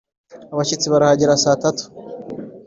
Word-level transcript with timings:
abashyitsi 0.53 0.87
barahagera 0.93 1.41
saa 1.43 1.59
tatu 1.63 1.83